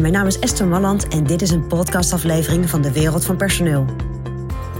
[0.00, 3.84] Mijn naam is Esther Malland en dit is een podcastaflevering van de Wereld van Personeel.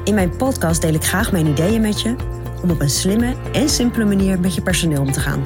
[0.04, 2.16] In mijn podcast deel ik graag mijn ideeën met je
[2.62, 5.42] om op een slimme en simpele manier met je personeel om te gaan.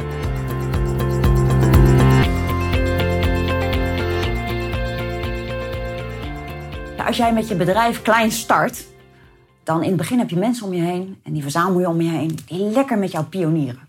[6.96, 8.84] Nou, als jij met je bedrijf klein start,
[9.64, 12.00] dan in het begin heb je mensen om je heen en die verzamel je om
[12.00, 13.88] je heen die lekker met jou pionieren.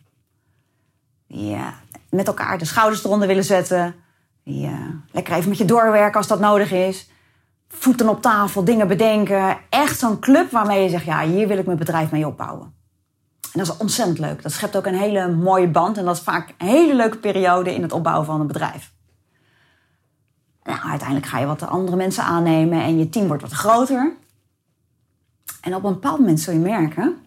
[1.27, 1.67] Die uh,
[2.09, 3.95] met elkaar de schouders eronder willen zetten,
[4.47, 4.69] die
[5.11, 7.09] lekker even met je doorwerken als dat nodig is.
[7.67, 9.57] Voeten op tafel, dingen bedenken.
[9.69, 12.73] Echt zo'n club waarmee je zegt, ja, hier wil ik mijn bedrijf mee opbouwen.
[13.53, 14.41] En dat is ontzettend leuk.
[14.43, 15.97] Dat schept ook een hele mooie band.
[15.97, 18.93] En dat is vaak een hele leuke periode in het opbouwen van een bedrijf.
[20.63, 24.13] Nou, uiteindelijk ga je wat andere mensen aannemen en je team wordt wat groter.
[25.61, 27.17] En op een bepaald moment zul je merken,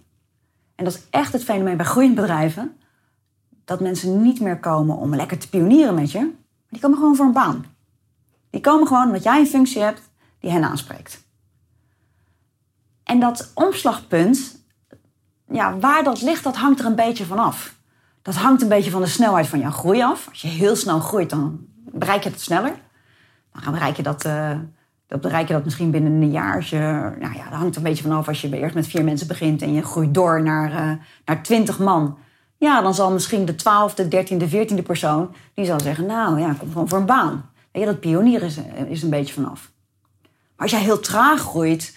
[0.75, 2.77] en dat is echt het fenomeen bij groeiende bedrijven,
[3.65, 6.31] dat mensen niet meer komen om lekker te pionieren met je,
[6.71, 7.65] die komen gewoon voor een baan.
[8.51, 11.29] Die komen gewoon omdat jij een functie hebt die hen aanspreekt.
[13.05, 14.65] En dat omslagpunt,
[15.49, 17.79] ja, waar dat ligt, dat hangt er een beetje van af.
[18.23, 20.29] Dat hangt een beetje van de snelheid van jouw groei af.
[20.29, 21.61] Als je heel snel groeit, dan
[21.93, 22.75] bereik je het sneller.
[23.65, 24.51] Dan bereik je dat, uh,
[25.07, 26.67] dan bereik je dat misschien binnen een jaar.
[27.19, 29.73] Nou ja, dat hangt een beetje vanaf als je eerst met vier mensen begint en
[29.73, 30.93] je groeit door naar, uh,
[31.25, 32.19] naar twintig man.
[32.61, 36.73] Ja, dan zal misschien de twaalfde, dertiende, veertiende persoon, die zal zeggen, nou ja, kom
[36.73, 37.51] gewoon voor een baan.
[37.73, 38.57] Weet je, dat pionier is,
[38.89, 39.71] is een beetje vanaf.
[40.23, 41.97] Maar als jij heel traag groeit,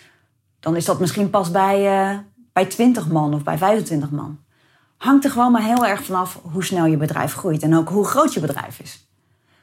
[0.59, 2.17] dan is dat misschien pas bij, uh,
[2.53, 4.39] bij 20 man of bij 25 man.
[4.97, 8.06] Hangt er gewoon maar heel erg vanaf hoe snel je bedrijf groeit en ook hoe
[8.06, 9.08] groot je bedrijf is.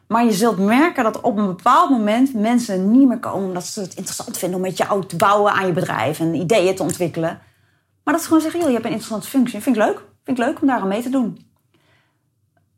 [0.08, 3.80] Maar je zult merken dat op een bepaald moment mensen niet meer komen omdat ze
[3.80, 7.40] het interessant vinden om met jou te bouwen aan je bedrijf en ideeën te ontwikkelen.
[8.04, 9.60] Maar dat ze gewoon zeggen, joh, je hebt een interessante functie.
[9.60, 10.08] Vind ik leuk.
[10.24, 11.48] Vind ik leuk om daar aan mee te doen.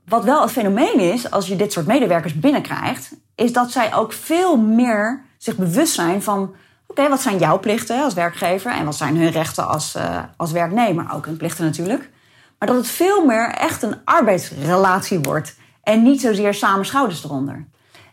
[0.04, 4.12] Wat wel het fenomeen is, als je dit soort medewerkers binnenkrijgt, is dat zij ook
[4.12, 6.54] veel meer zich bewust zijn van:
[6.86, 10.52] oké, wat zijn jouw plichten als werkgever en wat zijn hun rechten als, uh, als
[10.52, 11.12] werknemer?
[11.12, 12.10] Ook hun plichten natuurlijk.
[12.58, 17.66] Maar dat het veel meer echt een arbeidsrelatie wordt en niet zozeer samen schouders eronder.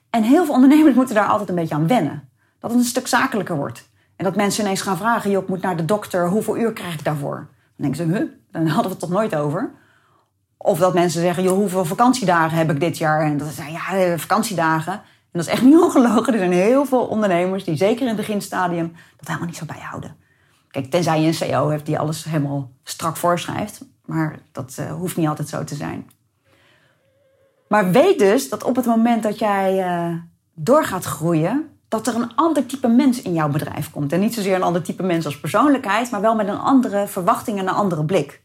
[0.10, 2.30] En heel veel ondernemers moeten daar altijd een beetje aan wennen.
[2.60, 3.90] Dat het een stuk zakelijker wordt.
[4.16, 6.94] En dat mensen ineens gaan vragen: joh, ik moet naar de dokter, hoeveel uur krijg
[6.94, 7.48] ik daarvoor?
[7.80, 9.72] Dan denken ze: huh, dan hadden we het toch nooit over.
[10.58, 13.22] Of dat mensen zeggen: joh, hoeveel vakantiedagen heb ik dit jaar?
[13.22, 14.94] En dat zeggen: ja, vakantiedagen.
[14.94, 16.34] En dat is echt niet ongelogen.
[16.34, 20.16] Er zijn heel veel ondernemers die zeker in het beginstadium dat helemaal niet zo bijhouden.
[20.72, 23.86] Kijk, tenzij je een CEO hebt die alles helemaal strak voorschrijft.
[24.06, 26.10] Maar dat uh, hoeft niet altijd zo te zijn.
[27.68, 30.16] Maar weet dus dat op het moment dat jij uh,
[30.54, 34.14] door gaat groeien, dat er een ander type mens in jouw bedrijf komt.
[34.14, 37.60] En niet zozeer een ander type mens als persoonlijkheid, maar wel met een andere verwachting
[37.60, 38.42] en een andere blik.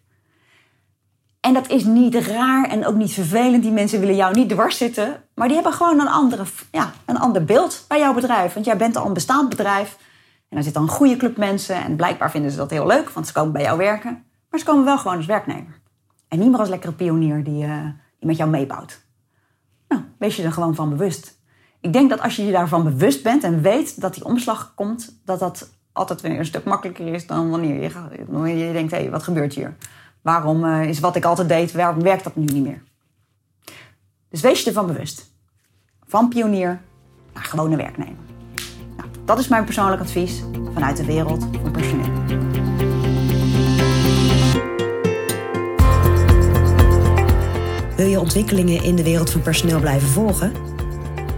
[1.40, 3.62] En dat is niet raar en ook niet vervelend.
[3.62, 5.22] Die mensen willen jou niet dwars zitten.
[5.34, 8.54] Maar die hebben gewoon een, andere, ja, een ander beeld bij jouw bedrijf.
[8.54, 9.96] Want jij bent al een bestaand bedrijf.
[10.48, 11.76] En daar zit dan een goede club mensen.
[11.76, 14.24] En blijkbaar vinden ze dat heel leuk, want ze komen bij jou werken.
[14.50, 15.80] Maar ze komen wel gewoon als werknemer.
[16.28, 17.82] En niet meer als lekkere pionier die, uh,
[18.18, 19.00] die met jou meebouwt.
[19.88, 21.33] Nou, wees je er gewoon van bewust.
[21.84, 25.20] Ik denk dat als je je daarvan bewust bent en weet dat die omslag komt,
[25.24, 29.10] dat dat altijd weer een stuk makkelijker is dan wanneer je, je denkt: hé, hey,
[29.10, 29.76] wat gebeurt hier?
[30.22, 32.82] Waarom uh, is wat ik altijd deed, waarom werkt dat nu niet meer?
[34.28, 35.32] Dus wees je ervan bewust.
[36.06, 36.80] Van pionier
[37.34, 38.24] naar gewone werknemer.
[38.96, 40.42] Nou, dat is mijn persoonlijk advies
[40.74, 42.12] vanuit de wereld van personeel.
[47.96, 50.52] Wil je ontwikkelingen in de wereld van personeel blijven volgen?